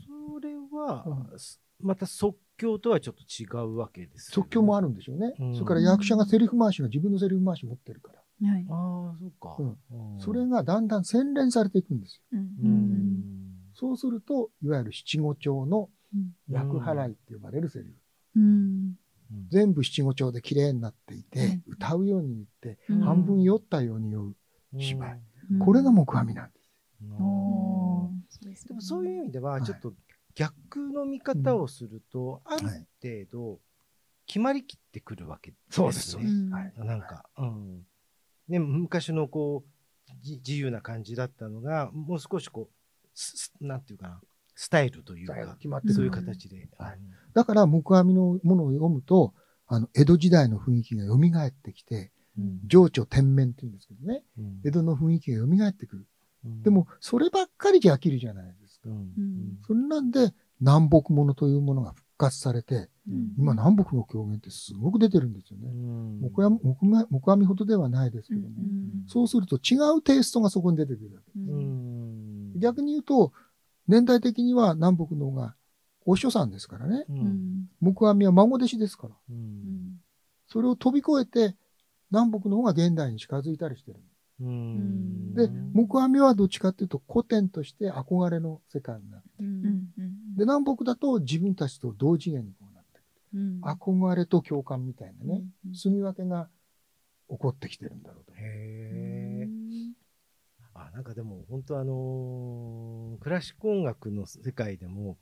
[0.05, 4.33] それはう、また即興とはちょっと違うわけですよね。
[4.33, 4.87] 即興もある。
[4.87, 5.33] るんでしょうね。
[5.39, 8.19] うんそれから役者がセリフ回しが自分のセリフ回し持ってるから。
[8.69, 9.55] ああ、そうか。
[9.59, 12.39] うんそれがだんだん洗練されていくんですよ。
[12.63, 13.23] うん。
[13.73, 15.89] そうすると、いわゆる七五調の
[16.49, 17.95] 役払いって呼ばれるセリフ。
[19.49, 24.35] 全部七五調で綺麗になっていて、歌うように言って、うん半分酔ったように酔う。
[24.79, 26.69] 芝居うんこれが木阿弥なんです。
[28.67, 29.93] でもそういう意味では、ちょっと
[30.35, 32.67] 逆の見方をすると、ある
[33.01, 33.59] 程度
[34.27, 35.91] 決まりきってくるわけですね。
[35.91, 36.73] そううんはい。
[36.77, 37.85] なんか、うん。
[38.47, 44.21] ね、昔のこう、じ自由な感じだったのが、もう少しこう、すすなんていうかな、
[44.55, 46.11] スタイルというか、決まってそういう。
[46.11, 46.69] 形で。
[46.77, 46.99] はい
[47.33, 49.33] だから木阿弥のものを読むと、
[49.67, 56.07] あの、江戸時代の雰囲気が蘇ってきて、うん情緒天面って言うんですけどね、うん江戸の雰囲気が蘇ってくる。
[56.45, 56.61] うん。
[56.63, 58.89] でも、そればっかりじゃ飽きるじゃないですか。
[58.89, 58.91] う。
[58.93, 59.59] ん。
[59.65, 62.89] それなんで、南北ものというものが復活されて、
[63.37, 65.69] 今南北の狂言ってすごく出てるんですよね。
[65.69, 66.21] うん。
[66.21, 68.55] 木阿弥木阿木阿弥ほどではないですけども、
[69.07, 71.31] そうすると違うテイストがそこに出てくるわけ。
[71.35, 72.59] うん。
[72.59, 73.31] 逆に言うと、
[73.87, 75.55] 年代的には南北の方が
[76.05, 77.05] お師匠さんですからね。
[77.09, 77.69] うん。
[77.81, 79.15] 木阿弥は孫弟子ですから。
[79.29, 79.99] うん。
[80.47, 81.55] それを飛び越えて、
[82.09, 83.99] 南北の方が現代に近づいたりしてる。
[84.39, 85.33] うん。
[85.33, 89.23] で、木阿弥はどっちかっていうと古典として憧れの世界になる。
[90.37, 93.41] で、南北だと自分たちと同次元にこうなってくる。
[93.63, 96.49] 憧れと共感みたいなね、住み分けが
[97.29, 98.33] 起こってきてるんだろうと。
[98.33, 99.49] へえ。
[100.75, 105.17] あ、なんかでも本当あのークラシック音楽の世界でも、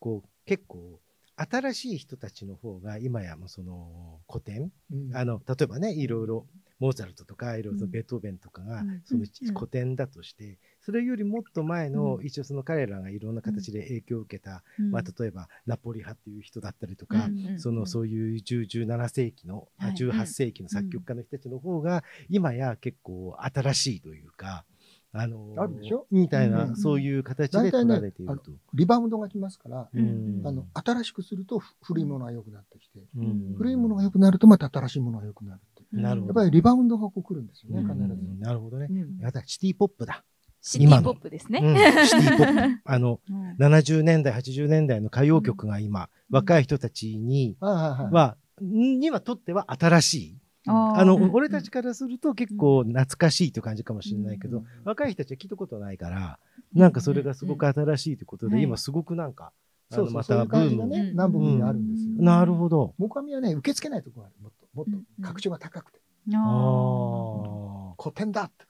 [0.00, 1.00] こう結構
[1.36, 5.16] 新しい人たちの方が今やもうその古典、うん。
[5.16, 6.46] あの、例えばね、いろいろ
[6.78, 9.54] モーツァルトとかいろいろとベートーベンとかがうんそのうん。
[9.54, 12.24] 古典だとして、それよりもっと前のうん。
[12.26, 24.64] 一応その彼らがいろんな形で影響を受けた、まあ例えばナポリ派っていう人だったりとか、そのそういう10 17世紀の、あはい18世紀の作曲家の人たちの方が、今や結構新しいというか、
[25.12, 26.06] あのあるでしょ？
[26.10, 28.52] みたいな、うんそういう形で取られていると。
[28.74, 30.42] リバウンドが来ますから、うん。
[30.44, 33.54] あの、新しくするとふ古いものが良くなってきて、うん。
[33.56, 35.60] 古いものが良くなるとまた新しいものが良くなる。
[35.92, 36.40] なるほど。
[36.40, 38.40] やっぱりリバウンドがこう来るんですよね、うん必ず。
[38.40, 38.86] なるほどね。
[38.90, 40.24] うんやだ、シティポップだ。
[40.60, 41.60] シティポップですね。
[41.62, 42.80] うん、 シティポップ。
[42.84, 50.38] あの、うん70年代、80年代の歌謡曲が今、若い人たちに、はにはとっては新しい。
[50.66, 56.38] あの、うん俺たちからすると結構懐かしいという感じかもしれないけど、うん若い人たちは聞いたことないから、
[56.74, 59.52] なんかそれがすごく新しいということで、うん今すごくなんか、
[59.90, 60.66] そうそう、そういたブーム。
[60.66, 62.10] う感じがね、うん南北にあるんですよ。
[62.18, 62.94] うんなるほど。
[62.98, 64.52] 木阿弥はね、受け付けないところがある。
[64.78, 66.00] もっと、もっうんと格調が高くて。
[66.34, 68.02] あああ。
[68.02, 68.64] 古典だって。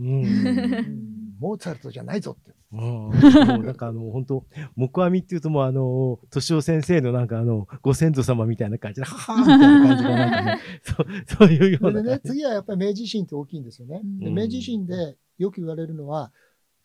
[0.00, 0.24] うん。
[0.24, 2.54] うんモーツァルトじゃないぞって。
[2.72, 3.12] うん、もう
[3.64, 4.46] なんかあの、本当
[4.76, 11.06] 木阿弥っていうともうあの、敏夫先生のなんかあの、ご先祖様みたいな感じで、ははーみたいな感じがなんかね、 そう、
[11.38, 14.00] そういうようれでね、次はやっぱり明治維新って大きいんですよね。
[14.04, 16.32] でうん明治維新でよく言われるのは、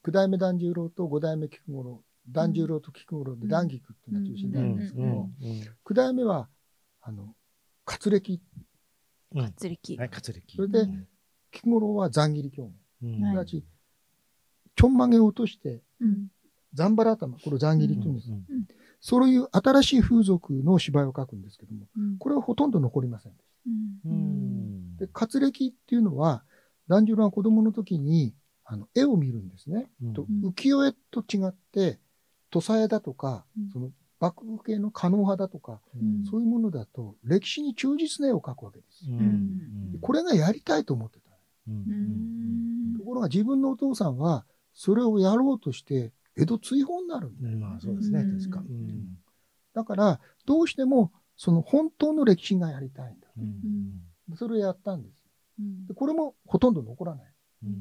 [0.04, 5.32] 九代目團十郎と五代目菊五郎、團十郎と菊五郎で団菊っていうのが中心になるんですけども、
[5.86, 6.50] 九代目は、
[7.02, 7.34] あの、
[7.86, 8.42] 活歴、うん。
[9.36, 9.54] うん。
[9.54, 9.98] 釣り機。
[9.98, 10.56] はい、活歴。
[10.56, 10.88] それで
[11.52, 13.16] 菊五郎は残切り狂言。
[13.16, 13.64] すなわち、
[14.76, 16.28] ちょんまげを落として、うん
[16.76, 18.32] ざんばら頭、これを残切りって言うんです。
[18.32, 18.44] うん
[19.02, 25.06] そういう新しい風俗の芝居を書くんですけども、うんこれはほとんど残りませんでしうんうんた。
[25.06, 26.44] で、活歴っていうのは、
[26.90, 29.90] 團十郎は子供の時に、あの、絵を見るんですね。
[30.04, 31.98] うんと浮世絵と違って、
[32.52, 36.26] 土佐絵だとか、うんその幕府系の狩野派だとか、うん。
[36.26, 39.06] そういうものだと、歴史に忠実な絵を描くわけです。
[39.10, 39.92] うん。
[39.92, 41.30] でこれがやりたいと思ってた。
[42.98, 47.50] ところが自分のお父さんは、それをやろうとして、江戸追放になるんだ。
[47.50, 47.60] うん。
[47.60, 48.40] まあそうですね、うん。
[48.40, 48.60] 確か。
[48.60, 49.18] うん。
[49.74, 53.28] だから、どうしても、その本当の歴史がやりたいんだ。
[53.38, 53.42] う
[54.34, 54.36] ん。
[54.36, 55.24] それをやったんです。
[55.60, 55.88] うん。
[55.88, 57.34] でこれもほとんど残らない。
[57.64, 57.74] うん。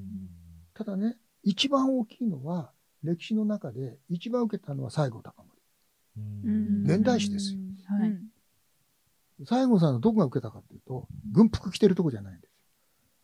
[0.75, 2.73] ただね、一番大きいのは、
[3.03, 5.48] 歴史の中で一番受けたのは西郷隆うん
[6.85, 7.59] 現代史ですよ。
[7.89, 8.19] はい。
[9.45, 12.51] 西郷さんのどこが受けたかっていうと、軍服着てるとこじゃないんです。
[12.51, 12.57] よ。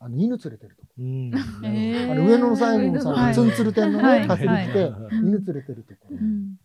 [0.00, 0.88] あの、犬連れてるとこ。
[0.98, 1.30] うん。
[1.35, 3.26] あの、上野の西郷さんはい。
[3.28, 4.20] がツンツル店のはい。
[4.20, 5.16] ね、かすり着て、はい。
[5.16, 6.09] 犬連れてるとこ。
[6.11, 6.18] ろ。
[6.18, 6.57] うん。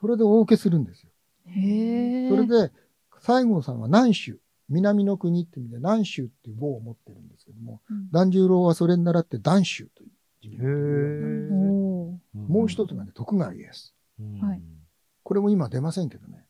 [0.00, 1.10] それで大受けするんですよ。
[1.46, 2.72] それで、
[3.20, 4.38] 西郷さんは南州、
[4.68, 8.10] 南の国って意味で南州っていう号を持ってるんですけども、うん。
[8.10, 10.02] 團十郎はそれに倣って南州と
[10.46, 13.94] いうもう一つがね、徳川家康。
[14.20, 14.40] うん。
[14.40, 14.62] はい
[15.22, 16.46] これも今出ませんけどね、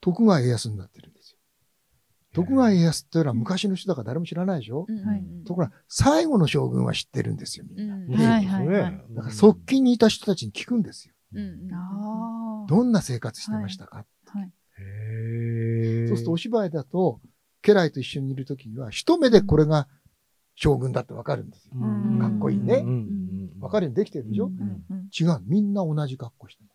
[0.00, 1.38] 徳川家康になってるんですよ。
[2.34, 5.06] 徳川家康っていうのは昔の人だから誰も知らないでしょ、うん。
[5.06, 5.24] はい。
[5.46, 7.94] ところが、最後の将軍は知ってるんですよ、みんな。
[7.94, 8.08] うん。
[8.12, 9.04] はいはいはい。
[9.10, 11.14] だから側近にいた人たちに聞くんですよ。
[11.34, 11.68] うん。
[12.66, 14.52] どんな生活してましたか、はい。
[14.78, 16.08] へえ。
[16.08, 17.20] そうするとお芝居だと、
[17.62, 19.88] 家来と一緒にいるときには、一目でこれが
[20.56, 21.72] 将軍だってわかるんですよ。
[21.76, 22.18] うん。
[22.20, 22.84] かっこいいね。
[23.60, 24.84] わかるようにできてるでしょ、うん。
[24.90, 25.08] うん。
[25.16, 25.40] 違う。
[25.46, 26.66] みんな同じ格好してへ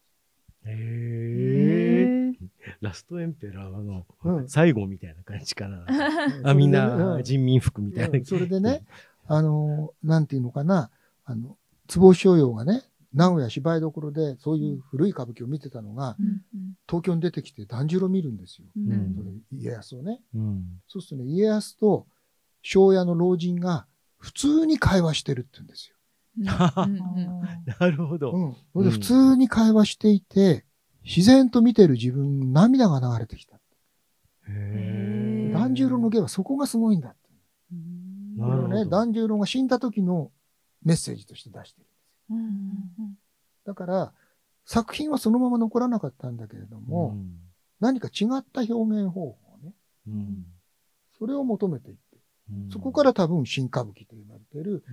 [0.70, 2.34] へえ。
[2.34, 2.34] え。
[2.82, 5.86] ラストエンペラーのうん最後みたいな感じかな。
[5.88, 6.42] ます。
[6.44, 8.18] あ、みんうな人民服みたいな。
[8.18, 8.84] うんそれでね、
[9.28, 10.90] あの、なんていうのかな、
[11.26, 16.42] あの、坪商用がね、名古屋芝居所でそういう古い歌舞伎を見てたのが、うん
[16.88, 18.68] 東京に出てきて團十郎見るんですよ。
[18.76, 20.22] うんうんそれ家康をね。
[20.34, 20.82] うん。
[20.88, 22.08] そうするとね、家康と
[22.62, 23.86] 庄屋の老人が
[24.18, 25.96] 普通に会話してるって言うんですよ。
[26.40, 28.56] なるほど。
[28.74, 28.92] うん。
[28.92, 30.66] 普通に会話していて、
[31.04, 33.56] 自然と見てる自分、涙が流れてきた。
[33.56, 33.60] へ
[34.48, 35.52] え。
[35.54, 37.02] 團十郎の芸はそこがすごいん。
[37.02, 37.20] だって。
[38.38, 39.68] なるほどね、團十郎が死ん。
[39.68, 40.32] だ時の
[40.84, 41.82] メッセージとして出して
[42.30, 42.70] るん。
[42.88, 43.08] ですよ。
[43.66, 44.14] だから、
[44.66, 46.38] 作品はそのまま残らなかったん。
[46.38, 47.18] だけれども、
[47.80, 49.74] 何か違った表現方法をね、
[50.08, 50.46] うん。
[51.18, 52.18] それを求めていって、
[52.52, 52.70] うん。
[52.72, 54.84] そこから多分新歌舞伎と言われてる、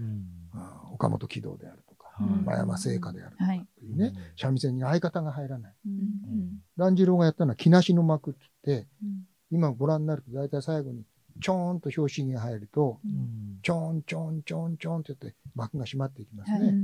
[0.92, 3.66] 岡本喜道であるとか、うん真山聖華であるとかはい。
[3.78, 5.74] というね、三味線に相方が入らない。
[5.86, 6.60] うん。
[6.76, 9.26] 團十郎がやったのは木梨の幕って言って、うん。
[9.50, 11.04] 今ご覧になると大体最後に
[11.40, 13.58] ちょーんと拍子木が入ると、うん。
[13.62, 16.58] ちょんちょんちょんちょんって言って幕が閉まっていきますね。
[16.58, 16.74] はい。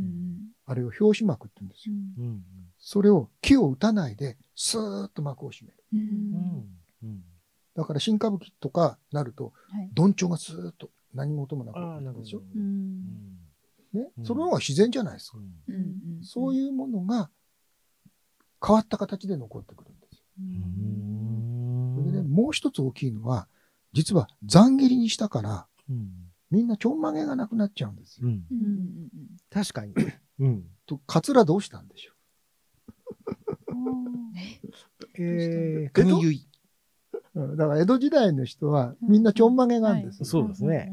[0.66, 1.94] あれを拍子幕って言うんですよ。
[2.18, 2.42] うん。
[2.78, 5.82] それを木を打たないで、スーッと幕を閉める。
[5.94, 6.02] ううん。
[6.58, 6.64] ん
[7.04, 7.24] うん。
[7.74, 9.90] だから新歌舞伎とかなると、はい。
[9.94, 12.42] どんちょうがスーッと何も音もなくなるでしょ
[13.92, 14.20] ねう。
[14.20, 15.38] んその方が自然じゃないですか。
[15.38, 17.30] うんそういうものが
[18.64, 20.22] 変わった形で残ってくるんですよ。
[21.96, 23.48] それでね、もう一つ大きいのは、
[23.92, 28.28] 実は残切りにしたから、うんみんなちょんまげがなくなっちゃうんですよ。
[29.50, 29.94] 確かに。
[30.38, 30.64] うん。
[30.84, 32.12] と、カツラどうしたんでしょ
[35.18, 36.10] えー、髪
[37.34, 40.24] だから江戸時代の人はみんなちょんまげがあるんですよ。
[40.26, 40.92] そうですね。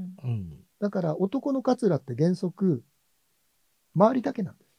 [0.80, 0.88] うん。
[0.88, 2.84] だから男のカツラって原則、
[3.96, 4.70] 周りだけなんです。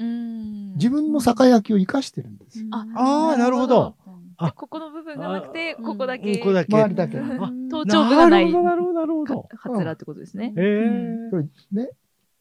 [0.00, 2.66] うん自分の酒焼きを生かしてるんですよ。
[2.72, 3.96] あああ、なるほど。
[4.38, 6.74] あここの部分がなくてあここだけここだけ。
[6.74, 7.18] 周りだけ。
[7.18, 7.22] あ
[7.70, 9.48] 頭頂部がないなるほど、なるほど、なるほど。
[9.58, 10.54] カツラってことですね。
[10.56, 11.36] へえそ。
[11.36, 11.90] れね、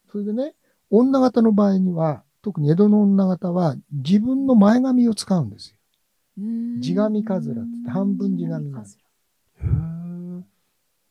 [0.10, 0.56] それでね、
[0.90, 5.76] 女型の場合には、特に江戸の女型は自分の前髪を使うんですよ。
[6.80, 8.98] 地髪カズラって言って半分地髪なんです。
[9.62, 10.42] へー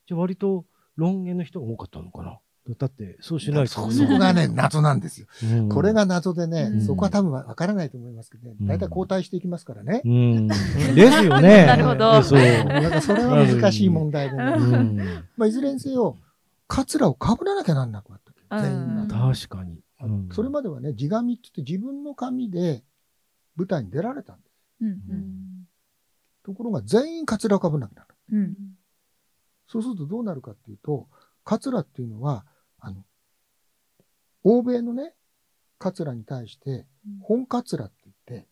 [0.07, 0.65] じゃあ割と
[0.99, 2.39] ロン毛の人が多かったのかな？
[2.79, 3.71] だってそうしないと。
[3.71, 5.27] そそこがね、謎なんですよ。
[5.43, 5.69] うん。
[5.71, 6.81] これが謎でね、うん。
[6.83, 8.67] そこは多分わからないと思いますけどね、うん。
[8.67, 10.03] 大体交代していきますからね。
[10.05, 10.49] うん。
[10.95, 11.65] ですよね。
[11.65, 12.23] なるほど。
[12.23, 12.41] そう。
[12.41, 14.45] なんかそれは難しい問題でね。
[14.45, 14.97] うん。
[15.37, 16.19] まあ、いずれにせよ、
[16.67, 19.03] カツラをかぶらなきゃなんなくなった全員が。
[19.03, 19.81] うん確かに。
[20.03, 20.29] うん。
[20.33, 22.85] それまではね、地紙って言って自分の紙で
[23.57, 24.85] 舞台に出られたんです。
[24.85, 25.67] うん。
[26.45, 28.17] ところが全員カツラをかぶんなきゃならない。
[28.43, 28.55] うん
[29.69, 31.09] そうするとどうなるかっていうと、
[31.45, 32.45] カツラっていうのは、
[32.81, 33.05] あの、
[34.43, 35.15] 欧米のね、
[35.79, 36.87] カツラに対して、
[37.23, 38.49] 本カツラって言って、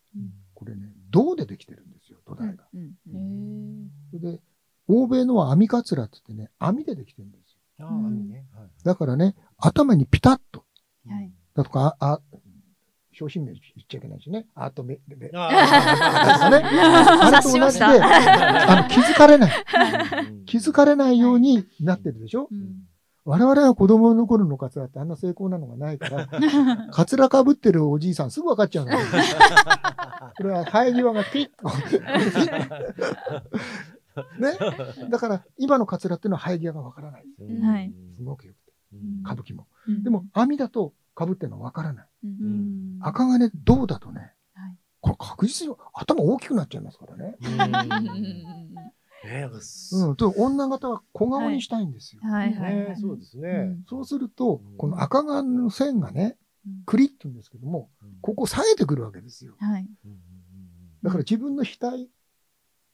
[0.54, 2.64] これね、銅でできてるんですよ、土台が。
[2.74, 4.40] うんそれで、
[4.88, 7.86] 欧米のは網カツラって言ってね、網でできてるんですよ。
[7.86, 8.46] ああ、網ね。
[8.52, 10.64] はいだからね、頭にピタッと、
[11.08, 11.32] はい。
[11.54, 12.20] だとか、あ、あ
[13.18, 14.46] 商品名言っちゃいけないしね。
[14.54, 16.68] あとめ、め、ああれね。
[16.68, 19.50] あれと同じで、あの、気づかれない。
[19.50, 22.86] あ気づかれないようになってるでしょ、うん
[23.28, 26.28] 我々は子供の頃のカツラってあんな成功なのがないから、
[26.92, 28.98] カツラかぶってるおじいさんすぐ分かっちゃうのよ。
[30.38, 31.68] これは生え際がピッと。
[34.38, 35.08] ね？
[35.10, 37.24] だから、今のカツラっていうのは生え際が分からない。
[37.62, 38.72] はいすごくよくて。
[38.92, 39.66] うん歌舞伎も。
[39.88, 42.08] うんでも、網だと被ってるのは分からない。
[42.24, 44.32] うん赤金銅だとね、はい
[45.00, 47.36] これ確実に頭大きくなっちゃいますからね。
[47.40, 48.74] うん
[49.24, 50.16] えーなんかすうん。
[50.16, 52.22] と女型は小顔にしたいんですよ。
[52.22, 53.76] はいはいはいねそうですね。
[53.88, 57.88] そうするとうん、この赤金の線がねうん、クリッと言うんですけども、
[58.20, 59.54] ここ冴えてくるわけですよ。
[59.58, 59.88] はい
[61.02, 62.08] だから自分の額、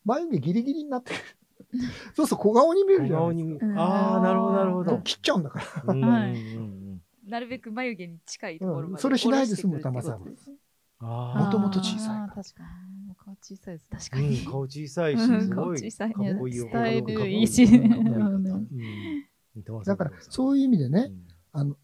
[0.04, 1.22] 眉毛ギリギリになってくる。
[2.14, 3.66] そうすると小顔に見えるじゃな顔に見いですか。
[3.66, 4.98] うんああ、なるほど、なるほど。
[4.98, 5.94] 切っちゃうんだから。
[5.94, 6.81] うんはいうんうん
[7.32, 10.50] なるべく眉毛に近いところまでうんそれしないで済む下ろしてくるってことです
[11.00, 11.50] も。
[11.50, 13.16] ともと小さいか確かに。
[13.16, 15.56] 顔小さいです確かあ、うんに顔小さいし、うんすごい。
[15.56, 17.66] 顔小さいかっこいいよスタイルかっこいいし。
[17.66, 18.44] かっこいいうん。
[18.46, 18.68] うん
[19.54, 21.26] 似てますだからそういう意味でね、うん。
[21.52, 21.76] あの、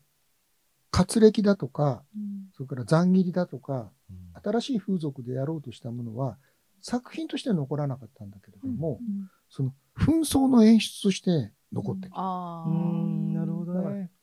[0.91, 2.51] 活歴だとか、うん。
[2.55, 4.53] それから残切りだとか、うん。
[4.53, 6.39] 新しい風俗でやろうとしたものは、
[6.81, 9.31] 作品としては残らなかったんだけれども、うん。
[9.49, 12.21] その紛争の演出として残ってきた。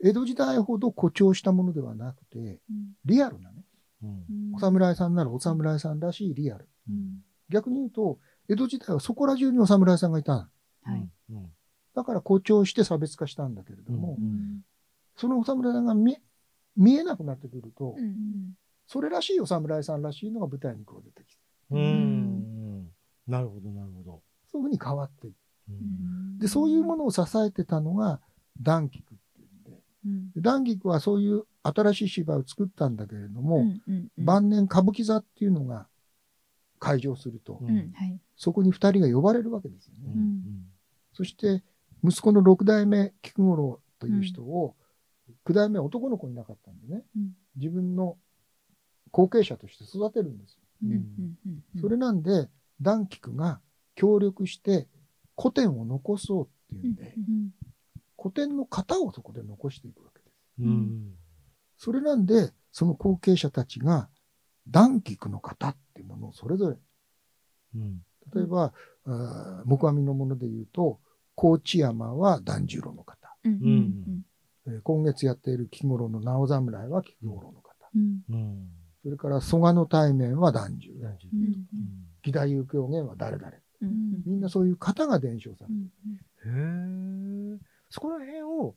[0.01, 2.59] 江戸時代ほど誇張したものではなくて、
[3.05, 3.63] リアルなね、
[4.03, 4.55] うん。
[4.55, 6.67] お侍さんならお侍さんらしいリアル。
[6.89, 7.23] うん。
[7.49, 10.33] 逆に言うと、江戸時代はそこら中にお侍さんがいた。
[10.33, 10.49] は
[10.95, 11.09] い。
[11.31, 11.51] うん。
[11.95, 14.61] だから誇張して差別化したんだけれども、うん。
[15.15, 16.17] そのお侍さんが見
[16.75, 18.53] 見えなくなってくると、うん
[18.87, 21.79] それらしいお侍さんらしいのが舞台にこう出てきて、うん。
[21.79, 22.87] うん。
[23.25, 24.21] なるほど、なるほど。
[24.51, 25.35] そういうふうに変わっていく。
[25.69, 26.37] うん。
[26.37, 28.21] で、そういうものを支えてたのが
[28.61, 29.15] 団菊。
[29.15, 29.17] っ
[30.05, 30.31] ていうん。
[30.31, 33.65] で、うんで団菊はそういう新しい芝居を作ったんだけれども、
[34.17, 35.87] 晩年歌舞伎座っていうのが
[36.79, 37.59] 開場すると、
[38.37, 40.13] そこに二人が呼ばれるわけですよね。
[40.15, 40.41] うん。
[41.13, 41.63] そして、
[42.03, 44.75] 息子の六代目菊五郎という人を、
[45.45, 47.31] 九代目は男の子いなかったんでね、うん。
[47.55, 48.17] 自分の
[49.11, 50.59] 後継者として育てるんですよ。
[51.81, 52.49] それなんで、
[52.81, 53.61] 団菊が
[53.95, 54.87] 協力して
[55.37, 57.49] 古典を残そうっていうんで、うん
[58.25, 60.33] 古典の型をそこで残していくわけです。
[60.61, 61.13] うん
[61.77, 64.09] それなんで、その後継者たちが、
[64.67, 66.77] 団菊の型っていうものをそれぞれ、
[67.75, 68.01] うん
[68.33, 68.73] 例えば、
[69.65, 70.99] 木阿弥のもので言うと、
[71.35, 73.37] 高知山は團十郎の型。
[73.43, 74.25] うんうん
[74.67, 77.75] えー今月やっている木五郎の直侍は木五郎の方。
[77.95, 78.67] うんうん
[79.03, 81.09] それから蘇我の対面は團十郎。
[81.09, 81.67] うん
[82.25, 83.51] 義太夫狂言は誰々。
[83.81, 86.55] うんみんなそういう型が伝承されてる。
[87.89, 88.75] そこら辺を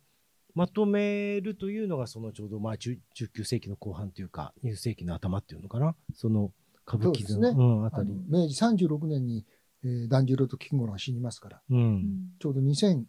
[0.55, 5.95] まとめるというのが、そのちょうどまあ10 19世紀の後半というか、20世紀の頭っていうのかな。
[6.15, 6.53] その
[6.87, 8.09] 歌舞伎そうですねのうん、ああのたり。
[8.29, 9.45] 明治36年に、
[9.85, 12.33] えー團十郎と木五郎が死にますから、うん。
[12.41, 13.05] ちょうど2001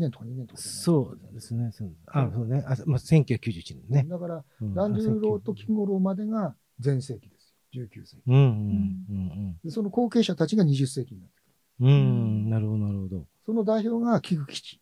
[0.00, 1.70] 年とか2年とかじゃないそうですね。
[1.72, 2.64] そうあ、そうね。
[2.66, 4.06] あ、まあ、1991年ね。
[4.08, 7.84] だから、うん團十郎と木五郎までが全盛期ですよ。
[7.84, 8.22] 19世紀。
[8.26, 8.46] うんうん
[9.08, 11.86] うんでその後継者たちが20世紀になってくる。
[11.86, 11.90] うん。
[11.90, 11.92] う
[12.46, 13.26] ん、なるほど、なるほど。
[13.46, 14.80] その代表が菊吉。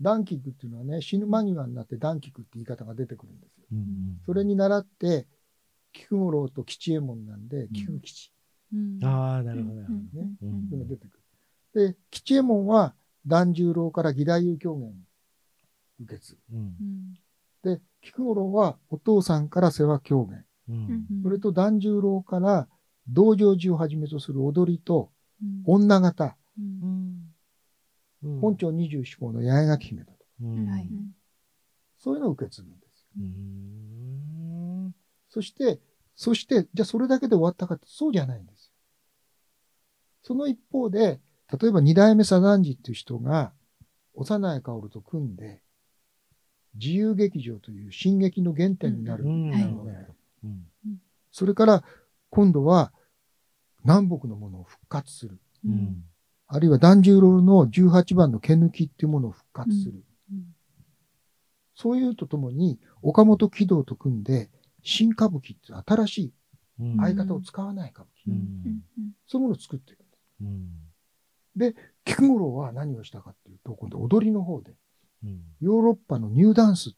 [0.00, 3.66] 団菊っていうのはね、死ぬ間際になって団菊って言い方が出てくるんですよ。
[3.72, 3.84] うんうん
[4.26, 5.26] それに倣って、
[5.92, 8.32] 菊五郎と吉右衛門なんで、菊吉。
[8.72, 9.86] うんああ、なるほど、ね
[10.42, 11.18] うん出てく
[11.74, 11.92] る。
[11.92, 12.94] で、吉右衛門は
[13.26, 14.92] 團十郎から義太夫狂言を
[16.00, 16.58] 受け継ど。
[16.58, 17.14] うん。
[17.62, 20.44] で、菊五郎はお父さんから世話狂言。
[20.68, 22.68] うんそれと團十郎から
[23.08, 25.10] 道成寺をはじめとする踊りと
[25.42, 26.97] うん女型、うんうん
[28.22, 30.18] 本朝二十四校の八重垣姫だと。
[30.42, 30.88] うんはい
[32.00, 33.06] そういうのを受け継ぐんですよ。
[33.18, 34.94] うん
[35.28, 35.80] そして、
[36.14, 38.72] そして、じゃあそれだけで終わったかってそうじゃないんですよ。
[40.22, 41.20] その一方で、
[41.60, 43.52] 例えば二代目左團次っていう人が、
[44.14, 45.62] 幼い薫と組んで、
[46.74, 49.24] 自由劇場という進撃の原点になる。
[51.30, 51.84] それから、
[52.30, 52.92] 今度は、
[53.84, 55.40] 南北のものを復活する。
[55.64, 56.04] うんうん
[56.48, 60.02] あるいは團十郎の18番の毛抜きっていうものを復活する。
[60.32, 60.44] うん。
[61.74, 64.50] そういうとともに、岡本喜道と組んで、
[64.82, 66.32] 新歌舞伎っていう新しい
[66.80, 66.96] うん。
[66.96, 68.30] 相方を使わない歌舞伎。
[68.30, 68.80] うん。
[69.26, 70.00] そういうものを作っていく。
[70.40, 71.74] うん。
[72.04, 74.72] 菊五郎は何をしたかっていうと、今度踊りの方で、
[75.24, 75.40] うん。
[75.60, 76.94] ヨーロッパのニューダンス、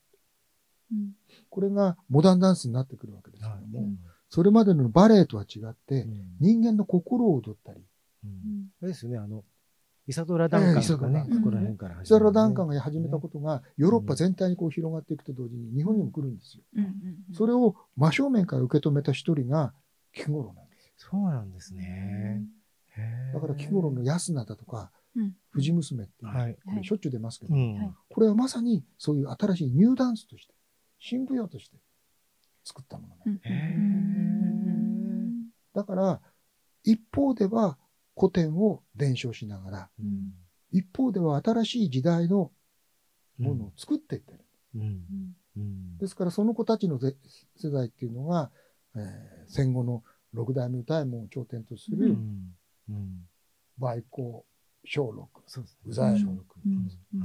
[0.92, 1.12] うん。
[1.48, 3.98] これがモダンダンスになってくるわけですけども、うん。
[4.28, 6.36] それまでのバレエとは違って、うん。
[6.38, 7.84] 人間の心を踊ったり、うん
[8.24, 9.44] あれですよね、あの、
[10.06, 12.30] イサドラ・ダンカンとかね、そこら辺から始イサまるね。
[12.30, 16.64] ラ・ダンカンが始めたことが、ヨーロッパ全体にこう広がっていくと同時に、日本にも来るんですよ。
[17.32, 19.72] それを真正面から受け止めた一人が、
[20.12, 22.42] 菊五郎なんですそうなんですね。
[23.32, 25.34] だから菊五郎の安名だとか、うん。
[25.50, 26.28] 藤娘ってい
[26.80, 27.54] うしょっちゅう出ますけど、
[28.08, 30.54] これはまさにそういう新しいニューダンスとして、
[30.98, 31.76] 新舞踊として
[32.64, 33.40] 作ったものね。
[33.44, 33.76] へ
[35.74, 36.20] だから、
[36.84, 37.76] 一方では
[38.16, 40.32] 古典を伝承しながら、うん。
[40.72, 42.50] 一方では新しい時代の
[43.38, 44.40] ものを作っていってる。
[44.76, 45.02] うん。
[45.56, 45.98] うん。
[45.98, 47.16] ですからその子たちのぜ
[47.56, 48.50] 世代っていうのが、
[48.94, 52.54] えー戦後の六代目歌右衛門を頂点とすうるん。
[52.88, 53.26] うん。
[53.80, 54.44] 梅光
[54.84, 55.78] 松緑、そうですね。
[55.86, 56.44] 宇左衛門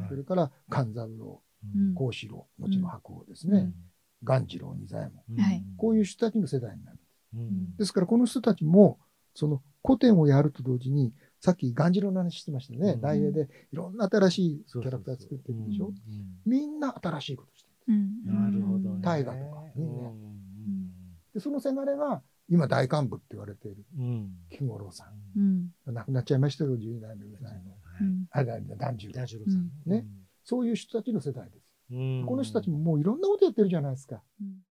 [0.10, 1.94] それから勘三郎、うん。
[1.94, 3.72] 幸四郎、後の白鵬ですね、
[4.24, 5.38] 鴈治郎、仁左衛門。
[5.38, 5.64] はい。
[5.78, 7.00] こういう人たちの世代になる。
[7.36, 7.76] うん。
[7.78, 9.00] ですからこの人たちも、
[9.34, 12.94] その古典をやると同時に、さっき鴈治郎の話してましたね。
[12.94, 15.88] うん大英でいろんな新しいキャラクター作ってるでしょ？
[15.88, 15.94] うん
[16.46, 17.94] みんな新しいことしてる。
[18.34, 19.02] なるほどね。
[19.02, 20.92] 大河とか人間うん
[21.34, 25.40] で、そのせがれが、今大幹部って言われているうん菊五郎さん。
[25.40, 25.42] う
[25.92, 27.60] ん亡くなっちゃいましたけど、12代目ぐらいの。
[28.02, 29.26] うんあ、だ、團十郎大。
[29.28, 30.06] 二郎さんね
[30.44, 31.66] そういう人たちの世代です。
[31.92, 34.24] うんこの人たちももういろんなことやってるじゃないですか。
[34.42, 34.56] うん